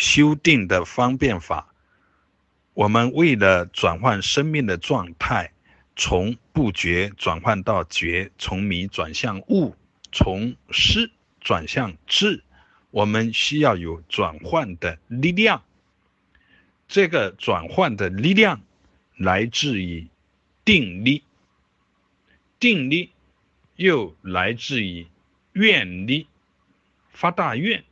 [0.00, 1.74] 修订的方便法。
[2.72, 5.52] 我们为了转换生命的状态，
[5.94, 9.76] 从不觉转换到觉，从迷转向悟，
[10.10, 12.42] 从失转向智，
[12.90, 15.62] 我们需要有转换的力量。
[16.88, 18.62] 这个转换的力量
[19.18, 20.08] 来自于
[20.64, 21.22] 定力，
[22.58, 23.10] 定力
[23.76, 25.06] 又来自于
[25.52, 26.26] 愿力，
[27.12, 27.84] 发大愿，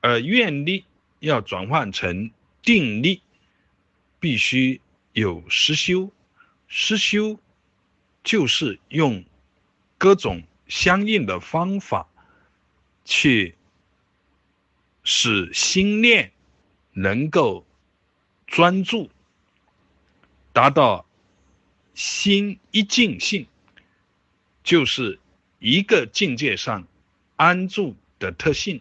[0.00, 0.84] 而愿力
[1.20, 2.30] 要转换成
[2.62, 3.22] 定力，
[4.20, 4.80] 必须
[5.12, 6.12] 有实修，
[6.66, 7.40] 实修
[8.22, 9.24] 就是用
[9.96, 12.08] 各种相应的方法
[13.04, 13.54] 去
[15.02, 16.32] 使心念
[16.92, 17.64] 能够。
[18.50, 19.10] 专注，
[20.54, 21.04] 达到
[21.92, 23.46] 心一境性，
[24.64, 25.20] 就是
[25.58, 26.88] 一个境界上
[27.36, 28.80] 安住的特性。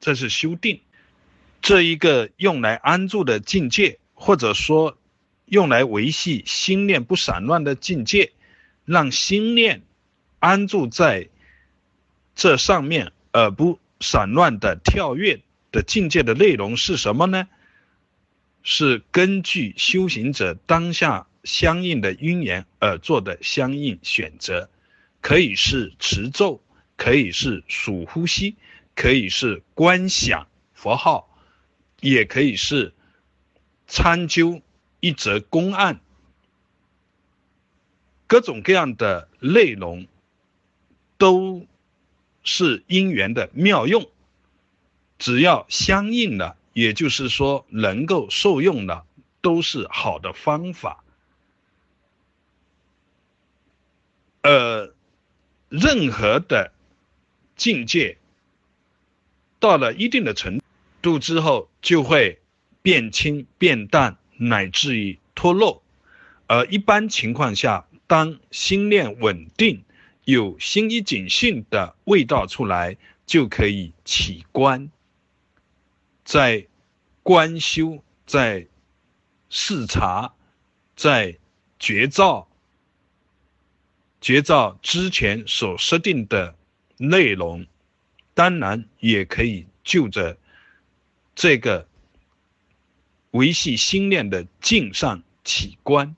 [0.00, 0.82] 这是修定，
[1.68, 4.96] 这一个用来安住的境界，或者说
[5.44, 8.32] 用来维系心念不散乱的境界，
[8.86, 9.82] 让心念
[10.38, 11.28] 安住在
[12.34, 17.46] 这上面而不散乱的跳跃的境界的内容是什么呢？
[18.62, 24.70] 是根据修行者当下相应的因缘而做的相应选择，
[25.20, 26.62] 可以是持咒，
[26.96, 28.56] 可以是数呼吸，
[28.94, 31.28] 可以是观想佛号，
[32.00, 32.92] 也可以是
[33.86, 34.60] 参究
[35.00, 36.00] 一则公案，
[38.26, 40.06] 各种各样的内容
[41.16, 41.66] 都
[42.42, 44.10] 是因缘的妙用，
[45.18, 46.56] 只要相应的。
[46.74, 49.04] 也就是说，能够受用的
[49.40, 51.02] 都是好的方法。
[54.42, 54.94] 呃，
[55.68, 56.70] 任何的
[57.56, 58.16] 境界
[59.58, 60.64] 到了一定的程度
[61.16, 62.40] 之后，就会
[62.82, 65.84] 变轻、变淡，乃至于脱落。
[66.48, 69.84] 而一般情况下，当心念稳定，
[70.24, 72.96] 有心一警性的味道出来，
[73.26, 74.90] 就可以起观。
[76.24, 76.66] 在
[77.22, 78.66] 观修，在
[79.50, 80.34] 视察，
[80.96, 81.38] 在
[81.78, 82.48] 觉照，
[84.20, 86.56] 觉照之前所设定的
[86.96, 87.66] 内容，
[88.34, 90.36] 当然也可以就着
[91.38, 91.86] 这个
[93.30, 96.16] 维系心念的镜上起观，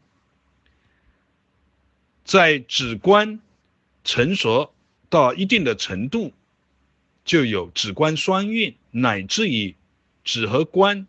[2.25, 3.39] 在止观
[4.03, 4.73] 成熟
[5.11, 6.33] 到一定的程度，
[7.27, 9.77] 就有止观双运，乃至于。
[10.25, 11.07] 止和观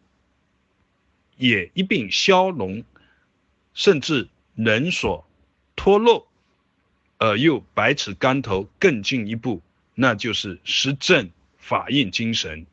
[1.37, 2.83] 也一并消融，
[3.73, 5.25] 甚至能所
[5.77, 6.27] 脱落，
[7.17, 9.61] 而又百尺竿头更进一步，
[9.95, 12.65] 那就是实证法印精神。